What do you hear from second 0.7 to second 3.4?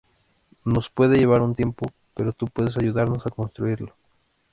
puede llevar un tiempo, pero tú puedes ayudarnos a